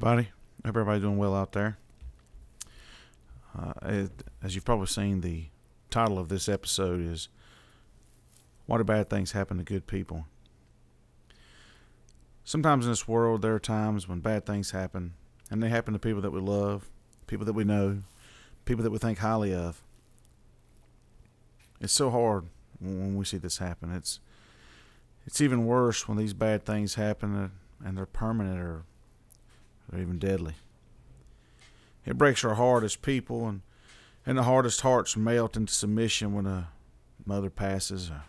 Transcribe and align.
everybody. 0.00 0.28
Hope 0.64 0.76
everybody's 0.76 1.02
doing 1.02 1.18
well 1.18 1.34
out 1.34 1.50
there. 1.50 1.76
Uh, 3.58 3.72
it, 3.82 4.10
as 4.44 4.54
you've 4.54 4.64
probably 4.64 4.86
seen, 4.86 5.22
the 5.22 5.46
title 5.90 6.20
of 6.20 6.28
this 6.28 6.48
episode 6.48 7.00
is 7.00 7.28
"Why 8.66 8.78
Do 8.78 8.84
Bad 8.84 9.10
Things 9.10 9.32
Happen 9.32 9.56
to 9.56 9.64
Good 9.64 9.88
People?" 9.88 10.26
Sometimes 12.44 12.84
in 12.84 12.92
this 12.92 13.08
world, 13.08 13.42
there 13.42 13.56
are 13.56 13.58
times 13.58 14.08
when 14.08 14.20
bad 14.20 14.46
things 14.46 14.70
happen, 14.70 15.14
and 15.50 15.60
they 15.60 15.68
happen 15.68 15.94
to 15.94 15.98
people 15.98 16.22
that 16.22 16.30
we 16.30 16.40
love, 16.40 16.88
people 17.26 17.44
that 17.46 17.54
we 17.54 17.64
know, 17.64 18.04
people 18.66 18.84
that 18.84 18.92
we 18.92 18.98
think 18.98 19.18
highly 19.18 19.52
of. 19.52 19.82
It's 21.80 21.92
so 21.92 22.08
hard 22.08 22.44
when 22.78 23.16
we 23.16 23.24
see 23.24 23.38
this 23.38 23.58
happen. 23.58 23.92
It's 23.92 24.20
it's 25.26 25.40
even 25.40 25.66
worse 25.66 26.06
when 26.06 26.18
these 26.18 26.34
bad 26.34 26.64
things 26.64 26.94
happen 26.94 27.50
and 27.84 27.98
they're 27.98 28.06
permanent 28.06 28.60
or 28.60 28.84
they're 29.88 30.00
even 30.00 30.18
deadly. 30.18 30.54
It 32.04 32.18
breaks 32.18 32.44
our 32.44 32.54
heart 32.54 32.84
as 32.84 32.96
people, 32.96 33.46
and 33.46 33.62
and 34.26 34.36
the 34.36 34.42
hardest 34.42 34.82
hearts 34.82 35.16
melt 35.16 35.56
into 35.56 35.72
submission 35.72 36.34
when 36.34 36.46
a 36.46 36.68
mother 37.24 37.50
passes, 37.50 38.10
or 38.10 38.24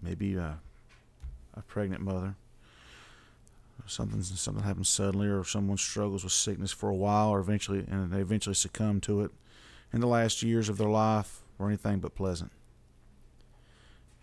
maybe 0.00 0.34
a, 0.36 0.58
a 1.54 1.62
pregnant 1.62 2.02
mother. 2.02 2.34
Something 3.86 4.22
something 4.22 4.64
happens 4.64 4.88
suddenly, 4.88 5.28
or 5.28 5.42
someone 5.44 5.78
struggles 5.78 6.22
with 6.22 6.32
sickness 6.32 6.70
for 6.72 6.88
a 6.88 6.94
while, 6.94 7.30
or 7.30 7.40
eventually 7.40 7.86
and 7.90 8.12
they 8.12 8.20
eventually 8.20 8.54
succumb 8.54 9.00
to 9.02 9.22
it. 9.22 9.30
And 9.92 10.02
the 10.02 10.06
last 10.06 10.42
years 10.42 10.68
of 10.68 10.78
their 10.78 10.88
life 10.88 11.40
were 11.58 11.66
anything 11.66 11.98
but 11.98 12.14
pleasant. 12.14 12.52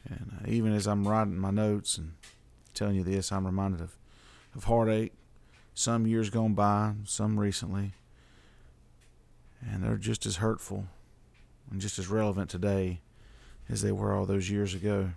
And 0.09 0.39
uh, 0.39 0.49
even 0.49 0.73
as 0.73 0.87
I'm 0.87 1.07
writing 1.07 1.37
my 1.37 1.51
notes 1.51 1.97
and 1.97 2.13
telling 2.73 2.95
you 2.95 3.03
this, 3.03 3.31
I'm 3.31 3.45
reminded 3.45 3.81
of, 3.81 3.97
of 4.55 4.65
heartache. 4.65 5.13
Some 5.77 6.07
years 6.07 6.31
gone 6.31 6.55
by, 6.55 6.93
some 7.05 7.39
recently. 7.39 7.93
And 9.61 9.83
they're 9.83 9.97
just 9.97 10.25
as 10.25 10.37
hurtful 10.37 10.87
and 11.69 11.79
just 11.79 11.99
as 11.99 12.07
relevant 12.07 12.49
today 12.49 13.01
as 13.69 13.83
they 13.83 13.91
were 13.91 14.15
all 14.15 14.25
those 14.25 14.49
years 14.49 14.73
ago. 14.73 15.11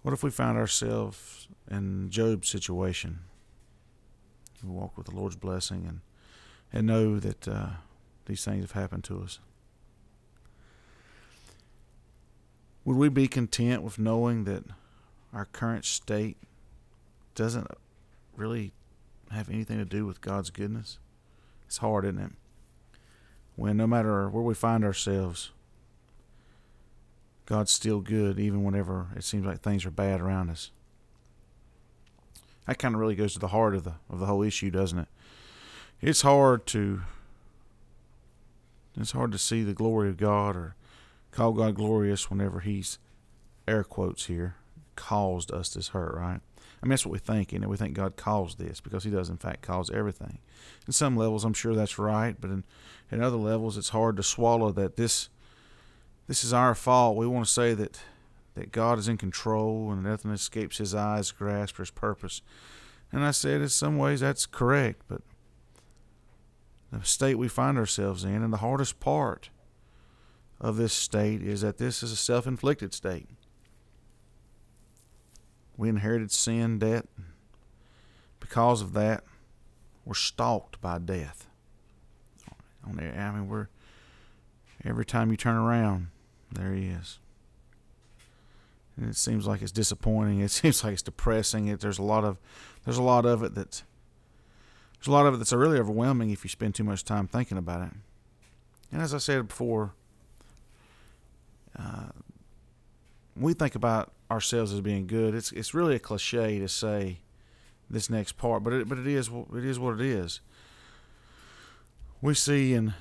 What 0.00 0.14
if 0.14 0.22
we 0.22 0.30
found 0.30 0.56
ourselves 0.56 1.46
in 1.70 2.08
Job's 2.08 2.48
situation? 2.48 3.18
We 4.62 4.70
walk 4.70 4.96
with 4.96 5.08
the 5.08 5.14
Lord's 5.14 5.36
blessing 5.36 5.84
and, 5.86 6.00
and 6.72 6.86
know 6.86 7.20
that 7.20 7.46
uh, 7.46 7.66
these 8.24 8.42
things 8.42 8.62
have 8.62 8.72
happened 8.72 9.04
to 9.04 9.20
us. 9.20 9.40
Would 12.86 12.96
we 12.96 13.10
be 13.10 13.28
content 13.28 13.82
with 13.82 13.98
knowing 13.98 14.44
that 14.44 14.64
our 15.34 15.44
current 15.44 15.84
state 15.84 16.38
doesn't 17.34 17.66
really 18.36 18.72
have 19.30 19.48
anything 19.48 19.78
to 19.78 19.84
do 19.84 20.06
with 20.06 20.20
God's 20.20 20.50
goodness? 20.50 20.98
It's 21.66 21.78
hard, 21.78 22.04
isn't 22.04 22.18
it? 22.18 22.32
When 23.56 23.76
no 23.76 23.86
matter 23.86 24.28
where 24.28 24.42
we 24.42 24.54
find 24.54 24.84
ourselves, 24.84 25.50
God's 27.46 27.70
still 27.72 28.00
good, 28.00 28.38
even 28.38 28.64
whenever 28.64 29.08
it 29.16 29.24
seems 29.24 29.46
like 29.46 29.60
things 29.60 29.84
are 29.84 29.90
bad 29.90 30.20
around 30.20 30.50
us. 30.50 30.70
That 32.66 32.78
kind 32.78 32.94
of 32.94 33.00
really 33.00 33.14
goes 33.14 33.34
to 33.34 33.38
the 33.38 33.48
heart 33.48 33.74
of 33.74 33.84
the 33.84 33.94
of 34.08 34.18
the 34.18 34.26
whole 34.26 34.42
issue, 34.42 34.70
doesn't 34.70 34.98
it? 34.98 35.08
It's 36.00 36.22
hard 36.22 36.66
to 36.68 37.02
it's 38.96 39.12
hard 39.12 39.32
to 39.32 39.38
see 39.38 39.62
the 39.62 39.74
glory 39.74 40.08
of 40.08 40.16
God 40.16 40.56
or 40.56 40.76
call 41.30 41.52
God 41.52 41.74
glorious 41.74 42.30
whenever 42.30 42.60
He's, 42.60 42.98
air 43.66 43.84
quotes 43.84 44.26
here, 44.26 44.56
caused 44.96 45.50
us 45.50 45.70
this 45.70 45.88
hurt, 45.88 46.14
right? 46.14 46.40
I 46.84 46.86
mean, 46.86 46.90
that's 46.90 47.06
what 47.06 47.12
we 47.12 47.18
think, 47.18 47.54
and 47.54 47.64
we 47.64 47.78
think 47.78 47.94
God 47.94 48.16
caused 48.16 48.58
this 48.58 48.78
because 48.78 49.04
He 49.04 49.10
does, 49.10 49.30
in 49.30 49.38
fact, 49.38 49.62
cause 49.62 49.90
everything. 49.90 50.40
In 50.86 50.92
some 50.92 51.16
levels, 51.16 51.42
I'm 51.42 51.54
sure 51.54 51.74
that's 51.74 51.98
right, 51.98 52.36
but 52.38 52.50
in, 52.50 52.62
in 53.10 53.22
other 53.22 53.38
levels, 53.38 53.78
it's 53.78 53.88
hard 53.88 54.18
to 54.18 54.22
swallow 54.22 54.70
that 54.72 54.96
this 54.96 55.30
this 56.26 56.44
is 56.44 56.52
our 56.52 56.74
fault. 56.74 57.16
We 57.16 57.26
want 57.26 57.46
to 57.46 57.50
say 57.50 57.72
that 57.72 58.00
that 58.52 58.70
God 58.70 58.98
is 58.98 59.08
in 59.08 59.16
control 59.16 59.90
and 59.90 60.02
nothing 60.02 60.30
escapes 60.30 60.76
His 60.76 60.94
eyes, 60.94 61.32
grasp, 61.32 61.78
or 61.78 61.84
His 61.84 61.90
purpose. 61.90 62.42
And 63.10 63.24
I 63.24 63.30
said, 63.30 63.62
in 63.62 63.70
some 63.70 63.96
ways, 63.96 64.20
that's 64.20 64.44
correct, 64.44 65.04
but 65.08 65.22
the 66.92 67.02
state 67.02 67.36
we 67.36 67.48
find 67.48 67.78
ourselves 67.78 68.24
in, 68.24 68.42
and 68.42 68.52
the 68.52 68.58
hardest 68.58 69.00
part 69.00 69.48
of 70.60 70.76
this 70.76 70.92
state 70.92 71.42
is 71.42 71.62
that 71.62 71.78
this 71.78 72.02
is 72.02 72.12
a 72.12 72.16
self 72.16 72.46
inflicted 72.46 72.92
state. 72.92 73.26
We 75.76 75.88
inherited 75.88 76.30
sin, 76.30 76.78
debt. 76.78 77.06
Because 78.40 78.82
of 78.82 78.92
that, 78.92 79.24
we're 80.04 80.14
stalked 80.14 80.80
by 80.80 80.98
death. 80.98 81.46
I 82.86 82.92
mean, 82.92 83.48
we're 83.48 83.68
every 84.84 85.06
time 85.06 85.30
you 85.30 85.36
turn 85.36 85.56
around, 85.56 86.08
there 86.52 86.74
he 86.74 86.88
is. 86.88 87.18
And 88.96 89.08
it 89.08 89.16
seems 89.16 89.46
like 89.46 89.62
it's 89.62 89.72
disappointing. 89.72 90.40
It 90.40 90.50
seems 90.50 90.84
like 90.84 90.92
it's 90.92 91.02
depressing. 91.02 91.68
It 91.68 91.80
there's 91.80 91.98
a 91.98 92.02
lot 92.02 92.24
of 92.24 92.38
there's 92.84 92.98
a 92.98 93.02
lot 93.02 93.24
of 93.24 93.42
it 93.42 93.54
that 93.54 93.82
there's 94.98 95.08
a 95.08 95.12
lot 95.12 95.26
of 95.26 95.34
it 95.34 95.36
that's 95.38 95.52
really 95.52 95.78
overwhelming 95.78 96.30
if 96.30 96.44
you 96.44 96.50
spend 96.50 96.74
too 96.74 96.84
much 96.84 97.04
time 97.04 97.26
thinking 97.26 97.58
about 97.58 97.82
it. 97.82 97.92
And 98.92 99.02
as 99.02 99.12
I 99.12 99.18
said 99.18 99.48
before, 99.48 99.92
uh, 101.78 102.10
we 103.36 103.52
think 103.52 103.74
about 103.74 104.12
ourselves 104.30 104.72
as 104.72 104.80
being 104.80 105.06
good. 105.06 105.34
It's 105.34 105.52
it's 105.52 105.74
really 105.74 105.96
a 105.96 106.00
cliche 106.00 106.58
to 106.58 106.68
say 106.68 107.20
this 107.90 108.08
next 108.08 108.32
part, 108.32 108.64
but 108.64 108.72
it 108.72 108.88
but 108.88 108.98
it 108.98 109.06
is 109.06 109.28
it 109.54 109.64
is 109.64 109.78
what 109.78 109.94
it 109.94 110.00
is. 110.00 110.40
We 112.20 112.34
see 112.34 112.72
in 112.72 112.94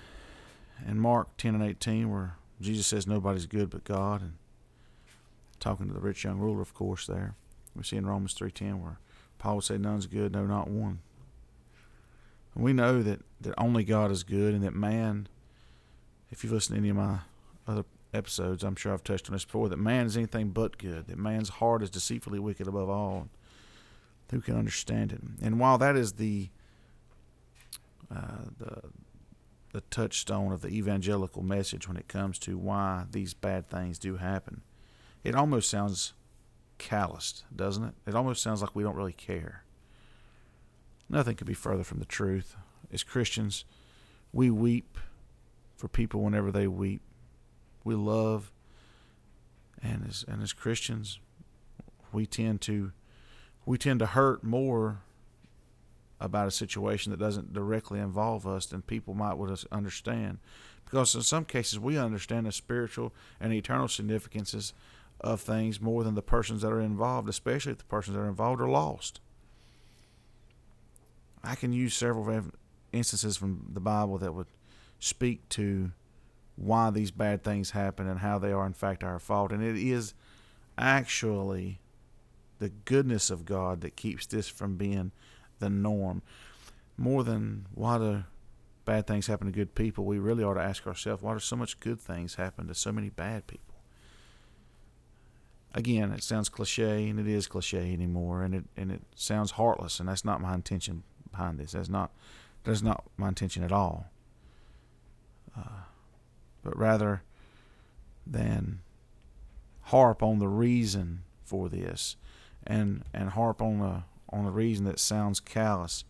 in 0.88 1.00
Mark 1.00 1.38
ten 1.38 1.56
and 1.56 1.63
eighteen 1.63 2.11
where 2.11 2.35
Jesus 2.59 2.88
says 2.88 3.07
nobody's 3.07 3.45
good 3.45 3.69
but 3.69 3.84
God, 3.84 4.22
and 4.22 4.34
talking 5.59 5.88
to 5.88 5.94
the 5.94 6.00
rich 6.00 6.23
young 6.23 6.39
ruler, 6.39 6.61
of 6.61 6.73
course. 6.73 7.07
There 7.07 7.35
we 7.75 7.84
see 7.84 7.97
in 7.97 8.05
Romans 8.05 8.34
three 8.34 8.51
ten 8.51 8.81
where 8.81 9.00
Paul 9.40 9.55
would 9.55 9.66
say 9.66 9.78
none's 9.78 10.07
good, 10.07 10.31
no, 10.34 10.45
not 10.45 10.69
one. 10.69 11.00
And 12.55 12.63
we 12.63 12.73
know 12.73 13.01
that 13.01 13.22
that 13.41 13.53
only 13.57 13.84
God 13.84 14.11
is 14.11 14.23
good, 14.23 14.53
and 14.53 14.63
that 14.63 14.75
man. 14.75 15.28
If 16.31 16.44
you 16.44 16.50
listen 16.50 16.73
to 16.73 16.79
any 16.79 16.90
of 16.90 16.95
my 16.95 17.19
other 17.67 17.85
episodes, 18.13 18.63
I'm 18.63 18.75
sure 18.75 18.94
I've 18.94 19.03
touched 19.03 19.28
on 19.29 19.34
this 19.34 19.46
before, 19.46 19.69
that 19.69 19.78
man 19.78 20.06
is 20.06 20.18
anything 20.18 20.50
but 20.50 20.78
good, 20.78 21.07
that 21.07 21.18
man's 21.18 21.50
heart 21.50 21.84
is 21.84 21.90
deceitfully 21.90 22.40
wicked 22.40 22.68
above 22.68 22.90
all. 22.90 23.28
Who 24.31 24.41
can 24.41 24.57
understand 24.57 25.12
it? 25.12 25.22
And 25.44 25.59
while 25.59 25.78
that 25.78 25.96
is 25.96 26.13
the 26.13 26.50
uh, 28.13 28.46
the 28.57 28.81
the 29.73 29.81
touchstone 29.81 30.52
of 30.52 30.62
the 30.62 30.69
evangelical 30.69 31.41
message 31.44 31.88
when 31.88 31.97
it 31.97 32.08
comes 32.08 32.38
to 32.40 32.58
why 32.58 33.05
these 33.11 33.34
bad 33.34 33.70
things 33.70 33.99
do 33.99 34.17
happen, 34.17 34.61
it 35.23 35.35
almost 35.35 35.70
sounds 35.70 36.14
calloused, 36.78 37.43
doesn't 37.55 37.84
it? 37.84 37.93
It 38.08 38.16
almost 38.16 38.41
sounds 38.41 38.61
like 38.61 38.76
we 38.76 38.84
don't 38.84 38.96
really 38.96 39.14
care. 39.14 39.64
Nothing 41.09 41.35
could 41.35 41.47
be 41.47 41.53
further 41.53 41.84
from 41.84 41.99
the 41.99 42.05
truth. 42.05 42.55
As 42.91 43.03
Christians, 43.03 43.66
we 44.32 44.49
weep 44.49 44.97
for 45.76 45.88
people 45.88 46.22
whenever 46.22 46.52
they 46.52 46.67
weep 46.67 47.02
we 47.84 47.96
love, 47.96 48.52
and 49.82 50.06
as 50.08 50.24
and 50.28 50.41
as 50.41 50.53
Christians, 50.53 51.20
we 52.12 52.26
tend 52.26 52.62
to 52.62 52.91
we 53.66 53.78
tend 53.78 54.00
to 54.00 54.06
hurt 54.08 54.44
more 54.44 55.00
about 56.20 56.47
a 56.47 56.52
situation 56.52 57.12
that 57.12 57.20
doesn't 57.20 57.53
directly 57.53 58.00
involve 58.00 58.47
us 58.47 58.66
than 58.66 58.82
people 58.82 59.14
might 59.14 59.34
would 59.34 59.58
understand, 59.72 60.40
because 60.85 61.14
in 61.16 61.22
some 61.22 61.44
cases 61.44 61.80
we 61.80 61.97
understand 61.97 62.46
the 62.46 62.52
spiritual 62.52 63.14
and 63.41 63.52
eternal 63.52 63.88
significances 63.88 64.74
of 65.20 65.41
things 65.41 65.82
more 65.82 66.03
than 66.03 66.16
the 66.16 66.22
persons 66.22 66.62
that 66.62 66.72
are 66.72 66.82
involved, 66.82 67.28
especially 67.29 67.72
if 67.72 67.78
the 67.78 67.84
persons 67.86 68.16
that 68.16 68.22
are 68.22 68.28
involved 68.29 68.62
are 68.62 68.70
lost. 68.70 69.20
I 71.44 71.56
can 71.56 71.74
use 71.74 71.94
several 71.94 72.44
instances 72.94 73.36
from 73.36 73.70
the 73.74 73.82
Bible 73.82 74.18
that 74.20 74.34
would 74.34 74.47
speak 75.00 75.47
to 75.50 75.91
why 76.55 76.90
these 76.90 77.11
bad 77.11 77.44
things 77.44 77.72
happen 77.72 78.08
and 78.08 78.20
how 78.20 78.38
they 78.38 78.52
are 78.52 78.66
in 78.66 78.73
fact 78.73 79.03
our 79.03 79.20
fault. 79.20 79.52
And 79.52 79.64
it 79.64 79.76
is 79.76 80.14
actually 80.78 81.79
the 82.59 82.70
goodness 82.70 83.29
of 83.29 83.46
God 83.46 83.82
that 83.82 83.96
keeps 83.96 84.26
this 84.26 84.47
from 84.47 84.76
being 84.78 85.11
the 85.59 85.70
norm. 85.70 86.22
More 86.97 87.23
than 87.23 87.66
why 87.73 87.97
do 87.97 88.23
bad 88.85 89.08
things 89.08 89.28
happen 89.28 89.47
to 89.47 89.53
good 89.53 89.76
people, 89.76 90.05
we 90.05 90.20
really 90.20 90.44
ought 90.44 90.53
to 90.55 90.61
ask 90.61 90.85
ourselves 90.85 91.23
why 91.23 91.34
do 91.34 91.40
so 91.40 91.55
much 91.55 91.79
good 91.79 92.00
things 92.00 92.35
happen 92.35 92.67
to 92.67 92.76
so 92.76 92.91
many 92.91 93.09
bad 93.09 93.47
people? 93.47 93.76
Again, 95.76 96.11
it 96.11 96.22
sounds 96.22 96.50
cliche, 96.50 97.09
and 97.09 97.20
it 97.20 97.28
is 97.28 97.47
cliche 97.47 97.91
anymore, 97.91 98.44
and 98.44 98.53
it 98.53 98.66
and 98.78 98.91
it 98.91 99.02
sounds 99.16 99.52
heartless, 99.52 100.00
and 100.00 100.08
that's 100.08 100.23
not 100.23 100.40
my 100.40 100.53
intention 100.53 101.02
behind 101.32 101.59
this. 101.59 101.72
That's 101.72 101.90
not 101.90 102.11
that's 102.64 102.84
not 102.84 103.03
my 103.17 103.29
intention 103.29 103.64
at 103.64 103.72
all. 103.72 104.05
Uh, 105.58 105.82
but 106.64 106.78
rather 106.78 107.24
than 108.26 108.80
harp 109.88 110.24
on 110.24 110.40
the 110.40 110.48
reason 110.48 111.24
for 111.44 111.68
this 111.70 112.16
and 112.66 113.04
and 113.14 113.32
harp 113.32 113.62
on 113.62 113.80
the 113.80 114.04
on 114.30 114.46
a 114.46 114.52
reason 114.52 114.86
that 114.86 115.00
sounds 115.00 115.40
callous, 115.40 116.04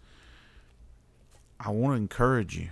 I 1.59 1.69
want 1.69 1.93
to 1.93 1.97
encourage 1.97 2.57
you. 2.57 2.69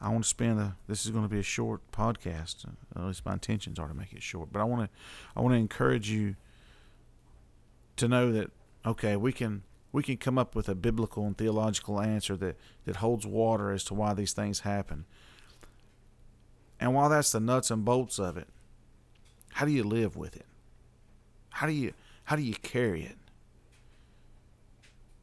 I 0.00 0.08
want 0.08 0.24
to 0.24 0.28
spend 0.28 0.60
a. 0.60 0.76
This 0.86 1.04
is 1.04 1.10
going 1.10 1.24
to 1.24 1.28
be 1.28 1.38
a 1.38 1.44
short 1.44 1.80
podcast. 1.92 2.66
Uh, 2.66 3.00
at 3.00 3.06
least 3.06 3.24
my 3.24 3.34
intentions 3.34 3.78
are 3.78 3.88
to 3.88 3.94
make 3.94 4.12
it 4.12 4.22
short. 4.22 4.52
But 4.52 4.60
I 4.60 4.64
want 4.64 4.82
to, 4.82 4.90
I 5.36 5.40
want 5.40 5.54
to 5.54 5.58
encourage 5.58 6.10
you 6.10 6.36
to 7.96 8.08
know 8.08 8.32
that 8.32 8.50
okay, 8.84 9.16
we 9.16 9.32
can 9.32 9.62
we 9.92 10.02
can 10.02 10.16
come 10.16 10.38
up 10.38 10.54
with 10.54 10.68
a 10.68 10.74
biblical 10.74 11.26
and 11.26 11.36
theological 11.36 12.00
answer 12.00 12.36
that 12.36 12.56
that 12.84 12.96
holds 12.96 13.26
water 13.26 13.70
as 13.70 13.84
to 13.84 13.94
why 13.94 14.14
these 14.14 14.32
things 14.32 14.60
happen. 14.60 15.06
And 16.84 16.92
while 16.92 17.08
that's 17.08 17.32
the 17.32 17.40
nuts 17.40 17.70
and 17.70 17.82
bolts 17.82 18.18
of 18.18 18.36
it, 18.36 18.46
how 19.52 19.64
do 19.64 19.72
you 19.72 19.84
live 19.84 20.16
with 20.16 20.36
it? 20.36 20.44
How 21.48 21.66
do 21.66 21.72
you 21.72 21.94
how 22.24 22.36
do 22.36 22.42
you 22.42 22.52
carry 22.52 23.04
it? 23.04 23.16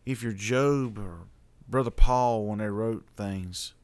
If 0.04 0.24
you're 0.24 0.34
Job 0.34 0.98
or 0.98 1.28
Brother 1.69 1.92
Paul 1.92 2.48
when 2.48 2.58
they 2.58 2.68
wrote 2.68 3.06
things, 3.16 3.75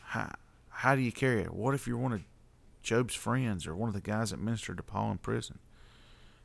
how 0.00 0.34
how 0.70 0.96
do 0.96 1.02
you 1.02 1.12
carry 1.12 1.42
it? 1.42 1.54
What 1.54 1.72
if 1.72 1.86
you're 1.86 1.96
one 1.96 2.12
of 2.12 2.22
Job's 2.82 3.14
friends 3.14 3.64
or 3.64 3.76
one 3.76 3.88
of 3.88 3.94
the 3.94 4.00
guys 4.00 4.30
that 4.30 4.40
ministered 4.40 4.78
to 4.78 4.82
Paul 4.82 5.12
in 5.12 5.18
prison? 5.18 5.60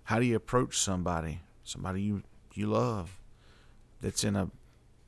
How 0.03 0.19
do 0.19 0.25
you 0.27 0.35
approach 0.35 0.77
somebody, 0.77 1.39
somebody 1.63 2.03
you 2.03 2.21
you 2.53 2.67
love, 2.67 3.19
that's 4.01 4.23
in 4.23 4.35
a 4.35 4.51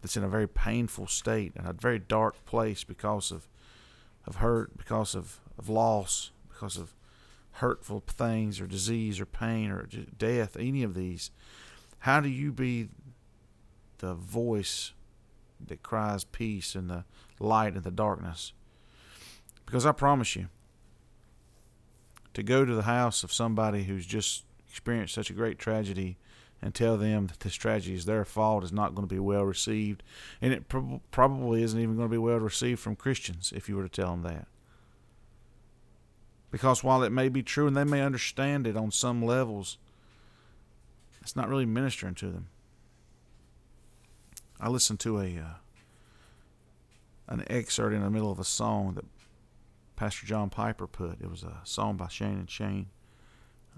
that's 0.02 0.18
in 0.18 0.24
a 0.24 0.28
very 0.28 0.48
painful 0.48 1.06
state 1.06 1.52
and 1.56 1.68
a 1.68 1.74
very 1.74 2.00
dark 2.00 2.44
place 2.48 2.84
because 2.84 3.30
of 3.30 3.48
of 4.26 4.38
hurt, 4.38 4.78
because 4.78 5.16
of, 5.16 5.40
of 5.58 5.70
loss, 5.70 6.32
because 6.50 6.78
of 6.78 6.94
hurtful 7.58 8.04
things 8.08 8.60
or 8.60 8.68
disease 8.68 9.20
or 9.20 9.26
pain 9.26 9.70
or 9.70 9.88
death, 10.18 10.58
any 10.58 10.84
of 10.84 10.94
these. 10.94 11.32
How 12.00 12.20
do 12.20 12.30
you 12.30 12.52
be 12.52 12.90
the 14.00 14.14
voice 14.14 14.92
that 15.68 15.84
cries 15.84 16.24
peace 16.24 16.76
in 16.76 16.88
the 16.88 17.06
light 17.40 17.76
in 17.76 17.84
the 17.84 17.92
darkness. 17.92 18.54
Because 19.66 19.86
I 19.86 19.92
promise 19.92 20.36
you, 20.36 20.48
to 22.34 22.44
go 22.44 22.66
to 22.66 22.74
the 22.74 22.84
house 22.84 23.24
of 23.24 23.32
somebody 23.32 23.84
who's 23.84 24.06
just 24.06 24.44
experienced 24.70 25.14
such 25.14 25.30
a 25.30 25.34
great 25.34 25.60
tragedy 25.60 26.18
and 26.64 26.74
tell 26.74 26.96
them 26.96 27.28
that 27.28 27.42
this 27.42 27.56
tragedy 27.56 27.94
is 27.94 28.06
their 28.06 28.24
fault 28.24 28.64
is 28.64 28.72
not 28.72 28.96
going 28.96 29.06
to 29.06 29.14
be 29.14 29.20
well 29.20 29.44
received. 29.44 30.02
And 30.42 30.54
it 30.54 30.70
prob- 30.70 31.02
probably 31.12 31.62
isn't 31.62 31.80
even 31.80 31.98
going 31.98 32.08
to 32.08 32.12
be 32.12 32.18
well 32.18 32.40
received 32.40 32.80
from 32.80 32.96
Christians 32.96 33.52
if 33.54 33.68
you 33.68 33.76
were 33.76 33.84
to 33.84 33.90
tell 33.90 34.12
them 34.12 34.22
that. 34.22 34.48
Because 36.52 36.82
while 36.82 37.04
it 37.04 37.12
may 37.12 37.28
be 37.28 37.44
true 37.44 37.68
and 37.68 37.76
they 37.76 37.84
may 37.84 38.02
understand 38.02 38.66
it 38.66 38.78
on 38.78 38.92
some 38.92 39.22
levels, 39.22 39.78
it's 41.22 41.36
not 41.36 41.50
really 41.50 41.66
ministering 41.66 42.16
to 42.16 42.28
them. 42.28 42.48
I 44.58 44.70
listened 44.70 45.02
to 45.02 45.20
a 45.20 45.38
uh, 45.38 45.54
an 47.28 47.44
excerpt 47.48 47.94
in 47.94 48.04
the 48.04 48.10
middle 48.10 48.32
of 48.32 48.40
a 48.40 48.46
song 48.46 48.94
that 48.94 49.06
Pastor 49.98 50.26
John 50.26 50.50
Piper 50.50 50.88
put. 50.88 51.20
It 51.20 51.30
was 51.30 51.44
a 51.44 51.60
song 51.66 51.98
by 51.98 52.08
Shane 52.08 52.38
and 52.38 52.50
Shane. 52.50 52.88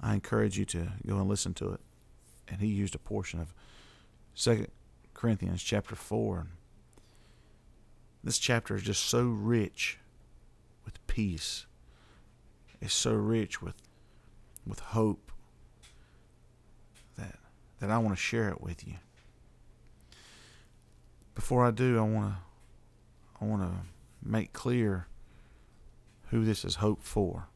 I 0.03 0.13
encourage 0.13 0.59
you 0.59 0.65
to 0.65 0.89
go 1.07 1.15
and 1.15 1.27
listen 1.27 1.55
to 1.55 1.71
it. 1.71 1.79
And 2.47 2.61
he 2.61 2.67
used 2.67 2.95
a 2.95 2.99
portion 2.99 3.39
of 3.39 3.53
Second 4.33 4.67
Corinthians 5.13 5.63
chapter 5.63 5.95
four. 5.95 6.47
This 8.23 8.37
chapter 8.37 8.75
is 8.75 8.83
just 8.83 9.03
so 9.03 9.23
rich 9.23 9.97
with 10.83 11.05
peace. 11.07 11.65
It's 12.81 12.93
so 12.93 13.13
rich 13.13 13.61
with 13.61 13.75
with 14.65 14.79
hope 14.79 15.31
that 17.17 17.37
that 17.79 17.89
I 17.89 17.97
want 17.97 18.15
to 18.15 18.21
share 18.21 18.49
it 18.49 18.61
with 18.61 18.87
you 18.87 18.95
before 21.35 21.65
I 21.65 21.71
do, 21.71 21.99
I 21.99 22.01
want 22.01 22.33
to 22.33 22.37
I 23.41 23.45
want 23.45 23.61
to 23.61 24.27
make 24.27 24.53
clear 24.53 25.07
who 26.29 26.45
this 26.45 26.63
is 26.65 26.75
hope 26.75 27.03
for. 27.03 27.49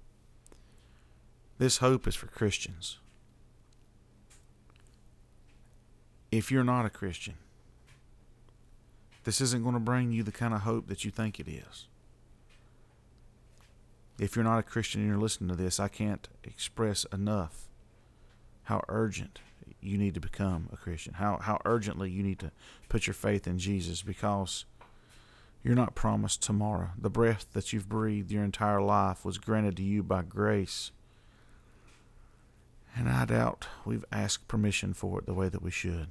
This 1.57 1.77
hope 1.77 2.05
is 2.05 2.15
for 2.15 2.27
Christians. 2.27 2.99
If 6.31 6.51
you're 6.51 6.63
not 6.63 6.85
a 6.85 6.89
Christian, 6.89 7.35
this 9.23 9.41
isn't 9.41 9.63
going 9.63 9.73
to 9.73 9.79
bring 9.79 10.11
you 10.11 10.23
the 10.23 10.31
kind 10.31 10.53
of 10.53 10.61
hope 10.61 10.87
that 10.87 11.03
you 11.03 11.11
think 11.11 11.39
it 11.39 11.47
is. 11.47 11.87
If 14.19 14.35
you're 14.35 14.45
not 14.45 14.59
a 14.59 14.63
Christian 14.63 15.01
and 15.01 15.09
you're 15.09 15.19
listening 15.19 15.49
to 15.49 15.55
this, 15.55 15.79
I 15.79 15.87
can't 15.87 16.27
express 16.43 17.05
enough 17.13 17.67
how 18.63 18.83
urgent 18.87 19.39
you 19.81 19.97
need 19.97 20.13
to 20.13 20.19
become 20.19 20.69
a 20.71 20.77
Christian, 20.77 21.15
how, 21.15 21.37
how 21.41 21.59
urgently 21.65 22.11
you 22.11 22.21
need 22.21 22.39
to 22.39 22.51
put 22.89 23.07
your 23.07 23.13
faith 23.13 23.47
in 23.47 23.57
Jesus 23.57 24.01
because 24.01 24.65
you're 25.63 25.75
not 25.75 25.95
promised 25.95 26.43
tomorrow. 26.43 26.89
The 26.97 27.09
breath 27.09 27.47
that 27.53 27.73
you've 27.73 27.89
breathed 27.89 28.31
your 28.31 28.43
entire 28.43 28.81
life 28.81 29.25
was 29.25 29.37
granted 29.37 29.77
to 29.77 29.83
you 29.83 30.03
by 30.03 30.21
grace. 30.23 30.91
And 32.95 33.07
I 33.07 33.25
doubt 33.25 33.67
we've 33.85 34.05
asked 34.11 34.47
permission 34.47 34.93
for 34.93 35.19
it 35.19 35.25
the 35.25 35.33
way 35.33 35.49
that 35.49 35.61
we 35.61 35.71
should. 35.71 36.07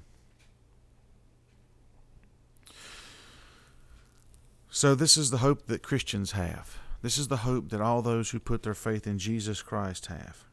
So, 4.71 4.95
this 4.95 5.17
is 5.17 5.31
the 5.31 5.39
hope 5.39 5.67
that 5.67 5.83
Christians 5.83 6.33
have. 6.33 6.79
This 7.01 7.17
is 7.17 7.29
the 7.29 7.39
hope 7.39 7.71
that 7.71 7.81
all 7.81 8.03
those 8.03 8.31
who 8.31 8.39
put 8.39 8.63
their 8.63 8.75
faith 8.75 9.07
in 9.07 9.19
Jesus 9.19 9.63
Christ 9.63 10.07
have. 10.07 10.45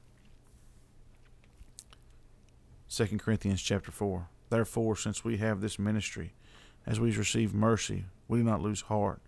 2 2.89 3.17
Corinthians 3.17 3.61
chapter 3.61 3.91
4. 3.91 4.29
Therefore, 4.49 4.95
since 4.95 5.25
we 5.25 5.37
have 5.37 5.59
this 5.59 5.77
ministry, 5.77 6.33
as 6.85 6.97
we 6.97 7.11
receive 7.11 7.53
mercy, 7.53 8.05
we 8.29 8.37
do 8.37 8.43
not 8.45 8.61
lose 8.61 8.81
heart. 8.81 9.21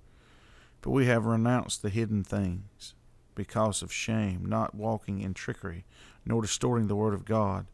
But 0.82 0.92
we 0.92 1.08
have 1.08 1.26
renounced 1.26 1.82
the 1.82 1.90
hidden 1.90 2.24
things 2.24 2.94
because 3.36 3.82
of 3.82 3.92
shame, 3.92 4.46
not 4.46 4.74
walking 4.74 5.20
in 5.20 5.34
trickery, 5.34 5.84
nor 6.26 6.42
distorting 6.42 6.88
the 6.88 6.96
word 6.96 7.14
of 7.14 7.26
God, 7.26 7.66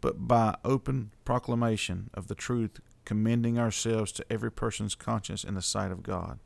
but 0.00 0.26
by 0.26 0.56
open 0.64 1.12
proclamation 1.24 2.10
of 2.12 2.26
the 2.26 2.34
truth, 2.34 2.80
commending 3.10 3.58
ourselves 3.58 4.12
to 4.12 4.24
every 4.30 4.52
person's 4.52 4.94
conscience 4.94 5.42
in 5.42 5.56
the 5.56 5.60
sight 5.60 5.90
of 5.90 6.00
God. 6.00 6.38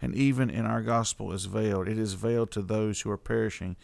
And 0.00 0.14
even 0.14 0.48
in 0.48 0.64
our 0.64 0.80
gospel 0.80 1.30
is 1.30 1.44
veiled, 1.44 1.86
it 1.86 1.98
is 1.98 2.14
veiled 2.14 2.50
to 2.52 2.62
those 2.62 3.02
who 3.02 3.10
are 3.10 3.18
perishing, 3.18 3.76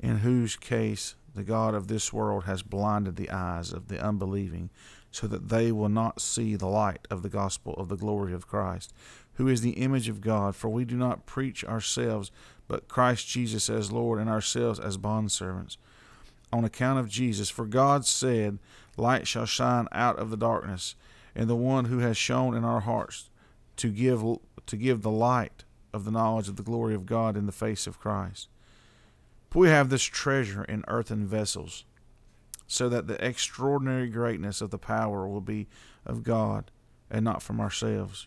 in 0.00 0.20
whose 0.20 0.56
case 0.56 1.16
the 1.34 1.42
God 1.42 1.74
of 1.74 1.88
this 1.88 2.14
world 2.14 2.44
has 2.44 2.62
blinded 2.62 3.16
the 3.16 3.28
eyes 3.28 3.74
of 3.74 3.88
the 3.88 4.02
unbelieving, 4.02 4.70
so 5.10 5.26
that 5.26 5.50
they 5.50 5.70
will 5.70 5.90
not 5.90 6.18
see 6.18 6.56
the 6.56 6.66
light 6.66 7.06
of 7.10 7.22
the 7.22 7.28
gospel 7.28 7.74
of 7.74 7.90
the 7.90 7.96
glory 7.98 8.32
of 8.32 8.48
Christ, 8.48 8.94
who 9.34 9.46
is 9.46 9.60
the 9.60 9.72
image 9.72 10.08
of 10.08 10.22
God. 10.22 10.56
For 10.56 10.70
we 10.70 10.86
do 10.86 10.96
not 10.96 11.26
preach 11.26 11.62
ourselves, 11.62 12.30
but 12.68 12.88
Christ 12.88 13.28
Jesus 13.28 13.68
as 13.68 13.92
Lord, 13.92 14.18
and 14.18 14.30
ourselves 14.30 14.80
as 14.80 14.96
bondservants. 14.96 15.76
On 16.54 16.64
account 16.64 17.00
of 17.00 17.10
Jesus, 17.10 17.50
for 17.50 17.66
God 17.66 18.06
said, 18.06 18.60
Light 18.96 19.26
shall 19.26 19.44
shine 19.44 19.88
out 19.92 20.18
of 20.18 20.30
the 20.30 20.38
darkness, 20.38 20.94
and 21.36 21.48
the 21.48 21.54
one 21.54 21.84
who 21.84 21.98
has 21.98 22.16
shone 22.16 22.56
in 22.56 22.64
our 22.64 22.80
hearts 22.80 23.30
to 23.76 23.90
give 23.90 24.24
to 24.64 24.76
give 24.76 25.02
the 25.02 25.10
light 25.10 25.64
of 25.92 26.04
the 26.04 26.10
knowledge 26.10 26.48
of 26.48 26.56
the 26.56 26.62
glory 26.62 26.94
of 26.94 27.06
God 27.06 27.36
in 27.36 27.46
the 27.46 27.52
face 27.52 27.86
of 27.86 28.00
Christ. 28.00 28.48
But 29.50 29.58
we 29.60 29.68
have 29.68 29.90
this 29.90 30.02
treasure 30.02 30.64
in 30.64 30.82
earthen 30.88 31.26
vessels, 31.26 31.84
so 32.66 32.88
that 32.88 33.06
the 33.06 33.24
extraordinary 33.24 34.08
greatness 34.08 34.60
of 34.60 34.70
the 34.70 34.78
power 34.78 35.28
will 35.28 35.42
be 35.42 35.68
of 36.04 36.24
God 36.24 36.72
and 37.10 37.24
not 37.24 37.42
from 37.42 37.60
ourselves. 37.60 38.26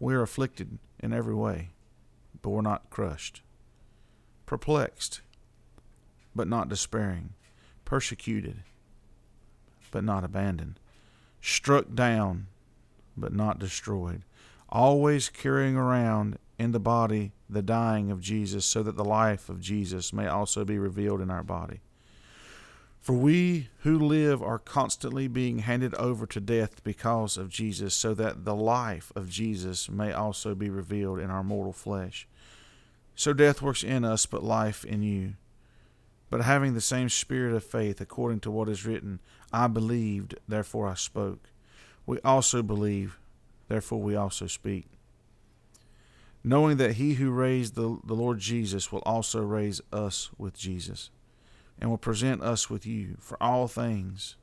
We 0.00 0.14
are 0.14 0.22
afflicted 0.22 0.78
in 0.98 1.12
every 1.12 1.34
way, 1.34 1.68
but 2.42 2.50
we're 2.50 2.62
not 2.62 2.90
crushed, 2.90 3.42
perplexed, 4.46 5.20
but 6.34 6.48
not 6.48 6.68
despairing, 6.68 7.34
persecuted, 7.84 8.64
but 9.90 10.02
not 10.02 10.24
abandoned, 10.24 10.80
struck 11.40 11.94
down, 11.94 12.46
but 13.16 13.32
not 13.32 13.58
destroyed, 13.58 14.24
always 14.68 15.28
carrying 15.28 15.76
around 15.76 16.38
in 16.58 16.72
the 16.72 16.80
body 16.80 17.32
the 17.48 17.62
dying 17.62 18.10
of 18.10 18.20
Jesus, 18.20 18.64
so 18.64 18.82
that 18.82 18.96
the 18.96 19.04
life 19.04 19.48
of 19.48 19.60
Jesus 19.60 20.12
may 20.12 20.26
also 20.26 20.64
be 20.64 20.78
revealed 20.78 21.20
in 21.20 21.30
our 21.30 21.42
body. 21.42 21.80
For 23.00 23.14
we 23.14 23.70
who 23.78 23.98
live 23.98 24.42
are 24.42 24.58
constantly 24.58 25.26
being 25.26 25.60
handed 25.60 25.94
over 25.94 26.26
to 26.26 26.40
death 26.40 26.84
because 26.84 27.38
of 27.38 27.48
Jesus, 27.48 27.94
so 27.94 28.12
that 28.14 28.44
the 28.44 28.54
life 28.54 29.10
of 29.16 29.30
Jesus 29.30 29.88
may 29.88 30.12
also 30.12 30.54
be 30.54 30.68
revealed 30.68 31.18
in 31.18 31.30
our 31.30 31.42
mortal 31.42 31.72
flesh. 31.72 32.28
So 33.14 33.32
death 33.32 33.62
works 33.62 33.82
in 33.82 34.04
us, 34.04 34.26
but 34.26 34.44
life 34.44 34.84
in 34.84 35.02
you. 35.02 35.34
But 36.28 36.42
having 36.42 36.74
the 36.74 36.80
same 36.80 37.08
spirit 37.08 37.54
of 37.54 37.64
faith, 37.64 38.00
according 38.00 38.40
to 38.40 38.50
what 38.50 38.68
is 38.68 38.86
written, 38.86 39.18
I 39.52 39.66
believed, 39.66 40.36
therefore 40.48 40.88
I 40.88 40.94
spoke. 40.94 41.50
We 42.06 42.18
also 42.24 42.62
believe, 42.62 43.18
therefore 43.68 44.00
we 44.00 44.16
also 44.16 44.46
speak 44.46 44.86
knowing 46.42 46.76
that 46.78 46.94
he 46.94 47.14
who 47.14 47.30
raised 47.30 47.74
the, 47.74 47.98
the 48.04 48.14
Lord 48.14 48.38
Jesus 48.38 48.90
will 48.90 49.02
also 49.04 49.42
raise 49.42 49.80
us 49.92 50.30
with 50.38 50.56
Jesus 50.56 51.10
and 51.78 51.90
will 51.90 51.98
present 51.98 52.42
us 52.42 52.70
with 52.70 52.86
you 52.86 53.16
for 53.18 53.40
all 53.42 53.68
things 53.68 54.36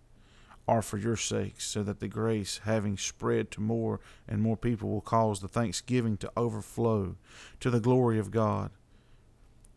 are 0.68 0.82
for 0.82 0.98
your 0.98 1.16
sakes, 1.16 1.64
so 1.64 1.82
that 1.82 2.02
the 2.02 2.10
grace, 2.10 2.60
having 2.66 2.98
spread 2.98 3.50
to 3.50 3.62
more 3.62 4.02
and 4.28 4.42
more 4.42 4.58
people, 4.58 4.90
will 4.90 5.00
cause 5.00 5.40
the 5.40 5.48
thanksgiving 5.48 6.18
to 6.18 6.30
overflow 6.36 7.16
to 7.62 7.70
the 7.70 7.80
glory 7.80 8.20
of 8.20 8.32
God. 8.32 8.72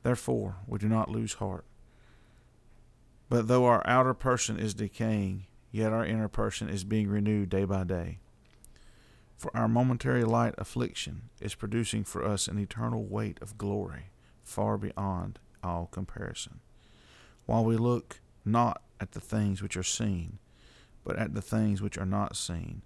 Therefore, 0.02 0.56
we 0.66 0.80
do 0.80 0.88
not 0.88 1.08
lose 1.08 1.34
heart. 1.34 1.64
But 3.30 3.46
though 3.46 3.64
our 3.66 3.82
outer 3.86 4.12
person 4.12 4.58
is 4.58 4.74
decaying, 4.74 5.46
yet 5.70 5.92
our 5.92 6.04
inner 6.04 6.28
person 6.28 6.68
is 6.68 6.82
being 6.82 7.08
renewed 7.08 7.48
day 7.48 7.64
by 7.64 7.84
day. 7.84 8.18
For 9.38 9.56
our 9.56 9.68
momentary 9.68 10.24
light 10.24 10.54
affliction 10.58 11.30
is 11.40 11.54
producing 11.54 12.02
for 12.02 12.24
us 12.24 12.48
an 12.48 12.58
eternal 12.58 13.04
weight 13.04 13.38
of 13.40 13.56
glory 13.56 14.10
far 14.42 14.76
beyond 14.76 15.38
all 15.62 15.88
comparison. 15.92 16.58
While 17.46 17.64
we 17.64 17.76
look 17.76 18.20
not 18.44 18.82
at 18.98 19.12
the 19.12 19.20
things 19.20 19.62
which 19.62 19.76
are 19.76 19.84
seen, 19.84 20.38
but 21.04 21.16
at 21.16 21.32
the 21.32 21.40
things 21.40 21.80
which 21.80 21.96
are 21.96 22.06
not 22.06 22.36
seen. 22.36 22.82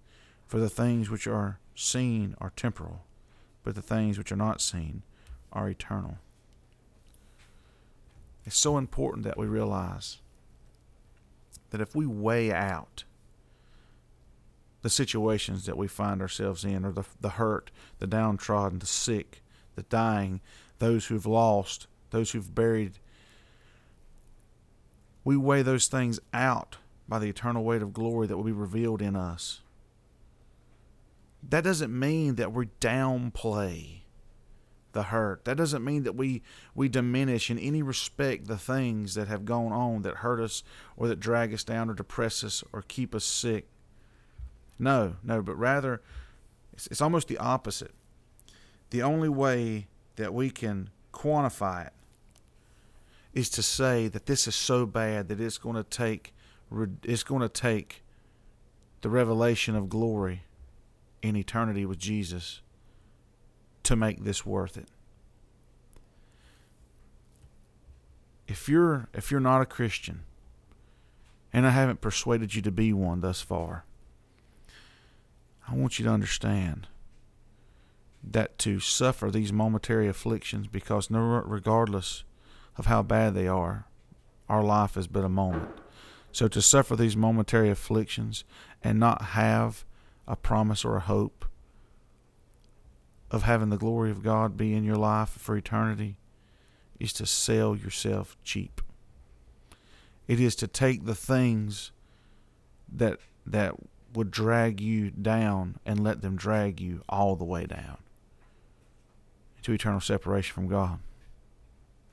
For 0.47 0.61
the 0.61 0.69
things 0.69 1.09
which 1.09 1.27
are 1.27 1.59
seen 1.75 2.35
are 2.39 2.53
temporal, 2.55 3.07
but 3.63 3.75
the 3.75 3.83
things 3.83 4.19
which 4.19 4.31
are 4.31 4.37
not 4.37 4.61
seen 4.61 5.05
are 5.53 5.71
eternal. 5.71 6.19
It's 8.45 8.59
so 8.59 8.77
important 8.77 9.25
that 9.25 9.39
we 9.39 9.47
realize 9.47 10.19
that 11.75 11.81
if 11.81 11.97
we 11.97 12.07
weigh 12.07 12.53
out 12.53 13.03
the 14.83 14.89
situations 14.89 15.67
that 15.67 15.77
we 15.77 15.89
find 15.89 16.23
ourselves 16.23 16.65
in, 16.65 16.85
or 16.85 16.93
the, 16.93 17.03
the 17.21 17.31
hurt, 17.31 17.73
the 17.99 18.07
downtrodden, 18.07 18.79
the 18.79 18.87
sick, 18.87 19.43
the 19.75 19.83
dying, 19.83 20.41
those 20.79 21.07
who've 21.07 21.27
lost, 21.27 21.89
those 22.11 22.31
who've 22.31 22.55
buried, 22.55 23.01
we 25.25 25.37
weigh 25.37 25.63
those 25.63 25.89
things 25.89 26.21
out 26.33 26.77
by 27.09 27.19
the 27.19 27.29
eternal 27.29 27.65
weight 27.65 27.83
of 27.83 27.93
glory 27.93 28.29
that 28.29 28.37
will 28.37 28.45
be 28.45 28.53
revealed 28.53 29.03
in 29.03 29.17
us. 29.17 29.61
That 31.43 31.65
doesn't 31.65 31.99
mean 31.99 32.37
that 32.37 32.53
we 32.53 32.67
downplay 32.81 34.03
the 34.95 35.05
hurt. 35.05 35.45
That 35.45 35.59
doesn't 35.59 35.85
mean 35.85 36.05
that 36.05 36.15
we, 36.15 36.43
we 36.75 36.89
diminish 36.89 37.51
in 37.51 37.59
any 37.59 37.83
respect 37.83 38.47
the 38.47 38.57
things 38.57 39.15
that 39.15 39.29
have 39.29 39.45
gone 39.45 39.73
on 39.73 40.03
that 40.03 40.17
hurt 40.17 40.41
us 40.41 40.63
or 40.97 41.09
that 41.09 41.21
drag 41.21 41.53
us 41.53 41.63
down 41.63 41.91
or 41.91 41.95
depress 41.95 42.43
us 42.43 42.65
or 42.73 42.81
keep 42.81 43.15
us 43.15 43.25
sick. 43.25 43.69
No, 44.79 45.17
no, 45.23 45.43
but 45.43 45.57
rather 45.57 46.01
it's, 46.73 46.87
it's 46.87 47.03
almost 47.03 47.29
the 47.29 47.39
opposite. 47.39 47.93
The 48.91 49.03
only 49.03 49.29
way 49.29 49.89
that 50.17 50.33
we 50.33 50.49
can 50.49 50.91
quantify 51.13 51.89
it 51.89 51.93
is 53.35 53.51
to 53.51 53.63
say 53.63 54.09
that 54.09 54.27
this 54.27 54.47
is 54.47 54.55
so 54.55 54.87
bad 54.87 55.29
that 55.29 55.41
it's 55.41 55.59
going 55.59 55.77
to 55.77 55.85
take 55.85 56.33
it's 57.05 57.23
going 57.23 57.43
to 57.43 57.49
take 57.49 58.03
the 59.03 59.09
revelation 59.09 59.77
of 59.77 59.89
glory 59.89 60.43
in 61.23 61.37
eternity 61.37 61.85
with 61.85 61.99
Jesus 61.99 62.63
to 63.85 63.97
make 63.97 64.25
this 64.25 64.45
worth 64.45 64.77
it. 64.77 64.89
If 68.47 68.69
you're 68.69 69.09
if 69.15 69.31
you're 69.31 69.41
not 69.41 69.63
a 69.63 69.67
Christian 69.67 70.21
and 71.53 71.67
I 71.67 71.71
haven't 71.71 72.01
persuaded 72.01 72.55
you 72.55 72.63
to 72.63 72.71
be 72.71 72.93
one 72.93 73.21
thus 73.21 73.41
far, 73.41 73.85
I 75.69 75.75
want 75.75 75.99
you 75.99 76.05
to 76.05 76.11
understand 76.11 76.89
that 78.23 78.59
to 78.59 78.81
suffer 78.81 79.31
these 79.31 79.53
momentary 79.53 80.09
afflictions 80.09 80.67
because 80.67 81.09
regardless 81.11 82.25
of 82.77 82.87
how 82.87 83.03
bad 83.03 83.35
they 83.35 83.47
are, 83.47 83.87
our 84.49 84.63
life 84.63 84.97
is 84.97 85.07
but 85.07 85.25
a 85.25 85.29
moment. 85.29 85.71
So 86.33 86.49
to 86.49 86.61
suffer 86.61 86.97
these 86.97 87.17
momentary 87.17 87.71
afflictions 87.71 88.45
and 88.83 88.99
not 88.99 89.23
have 89.23 89.85
a 90.27 90.37
promise 90.37 90.85
or 90.85 90.97
a 90.97 91.01
hope 91.01 91.45
of 93.35 93.43
having 93.43 93.71
the 93.71 93.77
glory 93.77 94.11
of 94.11 94.23
God 94.23 94.57
be 94.57 94.75
in 94.75 94.85
your 94.85 94.97
life 94.97 95.31
for 95.31 95.57
eternity 95.57 96.17
is 97.01 97.13
to 97.15 97.27
sell 97.27 97.75
yourself 97.77 98.37
cheap. 98.45 98.81
It 100.29 100.41
is 100.41 100.55
to 100.57 100.67
take 100.67 101.05
the 101.05 101.15
things 101.15 101.91
that 102.91 103.19
that 103.47 103.75
would 104.15 104.31
drag 104.31 104.81
you 104.81 105.11
down 105.11 105.79
and 105.85 106.03
let 106.03 106.23
them 106.23 106.37
drag 106.37 106.81
you 106.81 107.03
all 107.09 107.35
the 107.35 107.45
way 107.45 107.67
down 107.67 107.99
to 109.63 109.73
eternal 109.73 110.01
separation 110.01 110.55
from 110.55 110.69
God. 110.69 111.01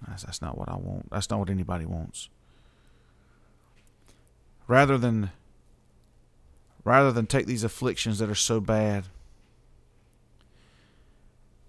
That's, 0.08 0.24
that's 0.24 0.42
not 0.42 0.58
what 0.58 0.68
I 0.68 0.76
want. 0.76 1.12
That's 1.12 1.30
not 1.30 1.40
what 1.40 1.50
anybody 1.50 1.86
wants 1.86 2.30
rather 4.72 4.98
than 4.98 5.32
rather 6.86 7.12
than 7.12 7.28
take 7.28 7.46
these 7.46 7.64
afflictions 7.64 8.20
that 8.20 8.30
are 8.30 8.36
so 8.36 8.62
bad 8.62 9.04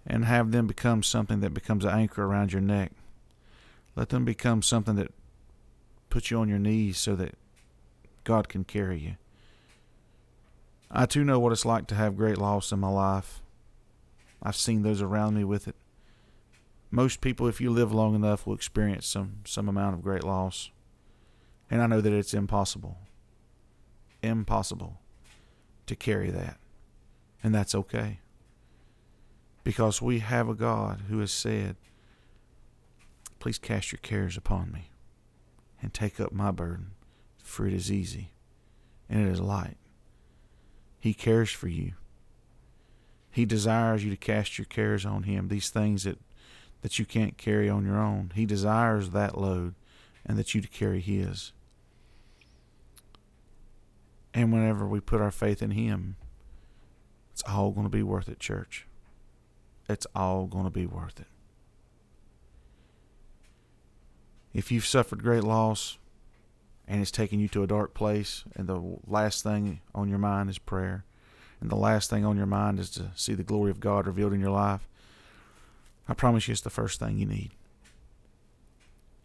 and 0.06 0.24
have 0.24 0.50
them 0.50 0.66
become 0.66 1.02
something 1.02 1.40
that 1.40 1.54
becomes 1.54 1.84
an 1.84 1.90
anchor 1.90 2.24
around 2.24 2.52
your 2.52 2.62
neck. 2.62 2.92
Let 3.94 4.08
them 4.08 4.24
become 4.24 4.62
something 4.62 4.96
that 4.96 5.12
puts 6.10 6.30
you 6.30 6.38
on 6.38 6.48
your 6.48 6.58
knees 6.58 6.98
so 6.98 7.14
that 7.16 7.34
God 8.24 8.48
can 8.48 8.64
carry 8.64 8.98
you. 8.98 9.16
I 10.90 11.06
too 11.06 11.24
know 11.24 11.38
what 11.38 11.52
it's 11.52 11.64
like 11.64 11.86
to 11.88 11.94
have 11.94 12.16
great 12.16 12.38
loss 12.38 12.72
in 12.72 12.80
my 12.80 12.90
life. 12.90 13.40
I've 14.42 14.56
seen 14.56 14.82
those 14.82 15.00
around 15.00 15.34
me 15.34 15.44
with 15.44 15.68
it. 15.68 15.76
Most 16.90 17.22
people, 17.22 17.48
if 17.48 17.60
you 17.60 17.70
live 17.70 17.92
long 17.92 18.14
enough, 18.14 18.46
will 18.46 18.54
experience 18.54 19.06
some, 19.06 19.36
some 19.46 19.68
amount 19.68 19.94
of 19.94 20.02
great 20.02 20.24
loss. 20.24 20.70
And 21.70 21.80
I 21.80 21.86
know 21.86 22.02
that 22.02 22.12
it's 22.12 22.34
impossible. 22.34 22.98
Impossible 24.22 24.98
to 25.86 25.96
carry 25.96 26.30
that. 26.30 26.58
And 27.42 27.54
that's 27.54 27.74
okay. 27.74 28.18
Because 29.64 30.02
we 30.02 30.18
have 30.18 30.48
a 30.48 30.54
God 30.54 31.02
who 31.08 31.20
has 31.20 31.32
said, 31.32 31.76
Please 33.38 33.58
cast 33.58 33.92
your 33.92 33.98
cares 34.02 34.36
upon 34.36 34.70
me 34.70 34.90
and 35.80 35.92
take 35.92 36.20
up 36.20 36.32
my 36.32 36.50
burden, 36.50 36.92
for 37.42 37.66
it 37.66 37.72
is 37.72 37.90
easy 37.90 38.32
and 39.08 39.26
it 39.26 39.30
is 39.30 39.40
light. 39.40 39.76
He 41.00 41.12
cares 41.12 41.50
for 41.50 41.68
you. 41.68 41.94
He 43.30 43.44
desires 43.44 44.04
you 44.04 44.10
to 44.10 44.16
cast 44.16 44.58
your 44.58 44.66
cares 44.66 45.04
on 45.04 45.24
him, 45.24 45.48
these 45.48 45.70
things 45.70 46.04
that, 46.04 46.18
that 46.82 46.98
you 46.98 47.04
can't 47.04 47.36
carry 47.36 47.68
on 47.68 47.84
your 47.84 47.98
own. 47.98 48.32
He 48.34 48.46
desires 48.46 49.10
that 49.10 49.38
load 49.38 49.74
and 50.24 50.38
that 50.38 50.54
you 50.54 50.60
to 50.60 50.68
carry 50.68 51.00
his. 51.00 51.52
And 54.34 54.52
whenever 54.52 54.86
we 54.86 55.00
put 55.00 55.20
our 55.20 55.30
faith 55.30 55.62
in 55.62 55.72
Him, 55.72 56.16
it's 57.32 57.42
all 57.46 57.70
going 57.70 57.86
to 57.86 57.90
be 57.90 58.02
worth 58.02 58.28
it, 58.28 58.40
church. 58.40 58.86
It's 59.88 60.06
all 60.14 60.46
going 60.46 60.64
to 60.64 60.70
be 60.70 60.86
worth 60.86 61.20
it. 61.20 61.26
If 64.54 64.70
you've 64.70 64.86
suffered 64.86 65.22
great 65.22 65.44
loss 65.44 65.98
and 66.86 67.00
it's 67.00 67.10
taken 67.10 67.40
you 67.40 67.48
to 67.48 67.62
a 67.62 67.66
dark 67.66 67.94
place, 67.94 68.44
and 68.54 68.68
the 68.68 68.98
last 69.06 69.42
thing 69.42 69.80
on 69.94 70.08
your 70.08 70.18
mind 70.18 70.50
is 70.50 70.58
prayer, 70.58 71.04
and 71.60 71.70
the 71.70 71.76
last 71.76 72.10
thing 72.10 72.24
on 72.24 72.36
your 72.36 72.46
mind 72.46 72.78
is 72.78 72.90
to 72.90 73.10
see 73.14 73.34
the 73.34 73.44
glory 73.44 73.70
of 73.70 73.80
God 73.80 74.06
revealed 74.06 74.32
in 74.32 74.40
your 74.40 74.50
life, 74.50 74.86
I 76.08 76.14
promise 76.14 76.48
you 76.48 76.52
it's 76.52 76.60
the 76.60 76.70
first 76.70 76.98
thing 76.98 77.18
you 77.18 77.26
need. 77.26 77.52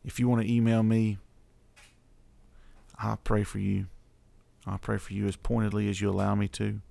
If 0.06 0.20
you 0.20 0.30
want 0.30 0.44
to 0.44 0.52
email 0.52 0.84
me, 0.84 1.18
I'll 3.00 3.18
pray 3.18 3.44
for 3.44 3.60
you. 3.60 3.88
I 4.66 4.78
pray 4.78 4.98
for 4.98 5.14
you 5.14 5.28
as 5.28 5.36
pointedly 5.36 5.90
as 5.90 6.00
you 6.00 6.10
allow 6.10 6.36
me 6.36 6.48
to. 6.50 6.82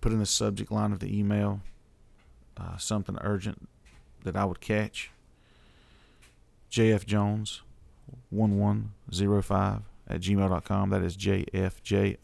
Put 0.00 0.12
in 0.12 0.18
the 0.18 0.26
subject 0.26 0.72
line 0.72 0.92
of 0.92 1.00
the 1.00 1.18
email 1.18 1.60
uh, 2.60 2.76
something 2.76 3.16
urgent 3.22 3.68
that 4.24 4.36
I 4.36 4.44
would 4.44 4.60
catch. 4.60 5.10
JF 6.70 7.06
Jones 7.06 7.62
1105 8.30 9.82
at 10.08 10.20
gmail.com. 10.20 10.90
That 10.90 11.02
is 11.02 11.16
JFJONES 11.16 12.22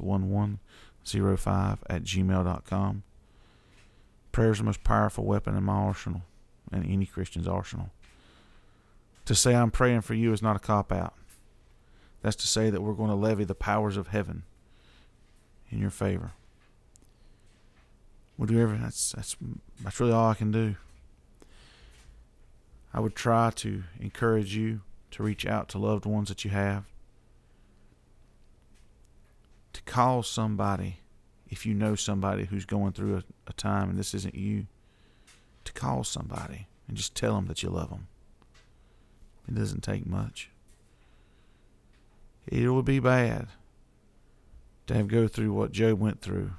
1105 0.00 1.78
at 1.90 2.02
gmail.com. 2.04 3.02
Prayer 4.30 4.50
is 4.50 4.58
the 4.58 4.64
most 4.64 4.84
powerful 4.84 5.24
weapon 5.24 5.56
in 5.56 5.64
my 5.64 5.72
arsenal 5.72 6.22
and 6.70 6.84
any 6.84 7.06
Christian's 7.06 7.48
arsenal. 7.48 7.90
To 9.24 9.34
say 9.34 9.54
I'm 9.54 9.70
praying 9.70 10.02
for 10.02 10.14
you 10.14 10.32
is 10.32 10.42
not 10.42 10.56
a 10.56 10.60
cop 10.60 10.92
out. 10.92 11.14
That's 12.22 12.36
to 12.36 12.46
say 12.46 12.70
that 12.70 12.82
we're 12.82 12.94
going 12.94 13.10
to 13.10 13.16
levy 13.16 13.44
the 13.44 13.54
powers 13.54 13.96
of 13.96 14.08
heaven 14.08 14.42
in 15.70 15.78
your 15.78 15.90
favor. 15.90 16.32
We'll 18.38 18.46
do 18.46 18.60
everything. 18.60 18.84
That's 18.84 19.12
that's 19.12 19.36
that's 19.82 20.00
really 20.00 20.12
all 20.12 20.30
I 20.30 20.34
can 20.34 20.52
do. 20.52 20.76
I 22.94 23.00
would 23.00 23.16
try 23.16 23.50
to 23.56 23.82
encourage 24.00 24.54
you 24.54 24.80
to 25.10 25.22
reach 25.22 25.44
out 25.44 25.68
to 25.70 25.78
loved 25.78 26.06
ones 26.06 26.28
that 26.28 26.44
you 26.44 26.50
have. 26.52 26.84
To 29.72 29.82
call 29.82 30.22
somebody 30.22 31.00
if 31.50 31.66
you 31.66 31.74
know 31.74 31.94
somebody 31.94 32.44
who's 32.44 32.64
going 32.64 32.92
through 32.92 33.16
a, 33.16 33.22
a 33.48 33.52
time 33.54 33.90
and 33.90 33.98
this 33.98 34.14
isn't 34.14 34.34
you. 34.34 34.66
To 35.64 35.72
call 35.72 36.04
somebody 36.04 36.68
and 36.86 36.96
just 36.96 37.14
tell 37.14 37.34
them 37.34 37.46
that 37.46 37.62
you 37.62 37.68
love 37.68 37.90
them. 37.90 38.06
It 39.48 39.54
doesn't 39.54 39.82
take 39.82 40.06
much. 40.06 40.50
It 42.46 42.68
would 42.68 42.84
be 42.84 43.00
bad 43.00 43.48
to 44.86 44.94
have 44.94 45.08
go 45.08 45.28
through 45.28 45.52
what 45.52 45.72
Job 45.72 46.00
went 46.00 46.20
through. 46.20 46.52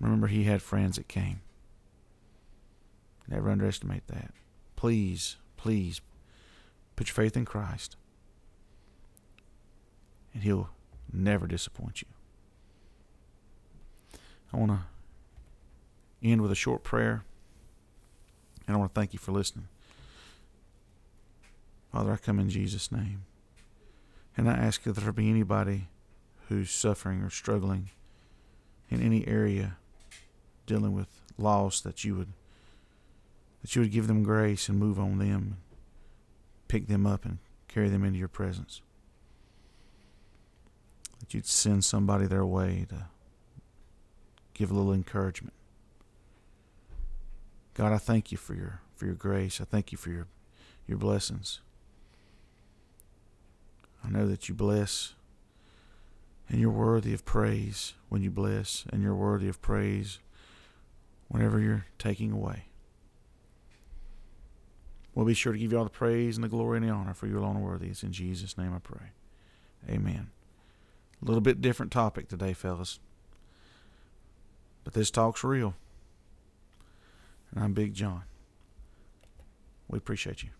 Remember, 0.00 0.26
he 0.26 0.44
had 0.44 0.62
friends 0.62 0.96
that 0.96 1.08
came. 1.08 1.40
Never 3.28 3.50
underestimate 3.50 4.06
that. 4.08 4.32
Please, 4.76 5.36
please 5.56 6.00
put 6.96 7.08
your 7.08 7.14
faith 7.14 7.36
in 7.36 7.44
Christ, 7.44 7.96
and 10.32 10.42
He'll 10.42 10.68
never 11.12 11.46
disappoint 11.46 12.02
you. 12.02 12.08
I 14.52 14.56
want 14.56 14.72
to 14.72 14.80
end 16.22 16.42
with 16.42 16.52
a 16.52 16.56
short 16.56 16.82
prayer, 16.82 17.24
and 18.66 18.76
I 18.76 18.78
want 18.78 18.94
to 18.94 19.00
thank 19.00 19.12
you 19.12 19.18
for 19.18 19.32
listening. 19.32 19.68
Father, 21.90 22.12
I 22.12 22.16
come 22.16 22.38
in 22.38 22.50
Jesus' 22.50 22.92
name, 22.92 23.24
and 24.36 24.50
I 24.50 24.52
ask 24.52 24.86
if 24.86 24.96
there 24.96 25.12
be 25.12 25.30
anybody 25.30 25.88
who's 26.48 26.70
suffering 26.70 27.22
or 27.22 27.30
struggling 27.30 27.90
in 28.90 29.00
any 29.00 29.26
area 29.26 29.76
dealing 30.66 30.92
with 30.92 31.08
loss 31.38 31.80
that 31.80 32.04
you 32.04 32.14
would 32.14 32.32
that 33.62 33.74
you 33.74 33.82
would 33.82 33.92
give 33.92 34.08
them 34.08 34.22
grace 34.22 34.68
and 34.68 34.78
move 34.78 34.98
on 34.98 35.18
them, 35.18 35.56
pick 36.68 36.86
them 36.86 37.06
up 37.06 37.24
and 37.24 37.38
carry 37.66 37.88
them 37.88 38.04
into 38.04 38.18
your 38.18 38.28
presence. 38.28 38.82
That 41.20 41.32
you'd 41.32 41.46
send 41.46 41.82
somebody 41.82 42.26
their 42.26 42.44
way 42.44 42.86
to 42.90 43.06
give 44.52 44.70
a 44.70 44.74
little 44.74 44.92
encouragement. 44.92 45.54
God, 47.72 47.92
I 47.92 47.98
thank 47.98 48.30
you 48.30 48.38
for 48.38 48.54
your 48.54 48.80
for 48.94 49.06
your 49.06 49.14
grace. 49.14 49.60
I 49.60 49.64
thank 49.64 49.92
you 49.92 49.98
for 49.98 50.10
your 50.10 50.26
your 50.86 50.98
blessings. 50.98 51.60
I 54.04 54.10
know 54.10 54.26
that 54.28 54.48
you 54.48 54.54
bless 54.54 55.14
and 56.48 56.60
you're 56.60 56.70
worthy 56.70 57.14
of 57.14 57.24
praise 57.24 57.94
when 58.10 58.22
you 58.22 58.30
bless 58.30 58.84
and 58.92 59.02
you're 59.02 59.14
worthy 59.14 59.48
of 59.48 59.62
praise 59.62 60.18
whenever 61.34 61.58
you're 61.58 61.84
taking 61.98 62.30
away. 62.30 62.66
We'll 65.16 65.26
be 65.26 65.34
sure 65.34 65.52
to 65.52 65.58
give 65.58 65.72
you 65.72 65.78
all 65.78 65.82
the 65.82 65.90
praise 65.90 66.36
and 66.36 66.44
the 66.44 66.48
glory 66.48 66.78
and 66.78 66.88
the 66.88 66.92
honor 66.92 67.12
for 67.12 67.26
you 67.26 67.40
alone 67.40 67.56
are 67.56 67.60
worthy. 67.60 67.88
It's 67.88 68.04
in 68.04 68.12
Jesus' 68.12 68.56
name 68.56 68.72
I 68.72 68.78
pray. 68.78 69.08
Amen. 69.90 70.28
A 71.20 71.24
little 71.24 71.40
bit 71.40 71.60
different 71.60 71.90
topic 71.90 72.28
today, 72.28 72.52
fellas. 72.52 73.00
But 74.84 74.94
this 74.94 75.10
talk's 75.10 75.42
real. 75.42 75.74
And 77.50 77.64
I'm 77.64 77.72
Big 77.72 77.94
John. 77.94 78.22
We 79.88 79.98
appreciate 79.98 80.44
you. 80.44 80.50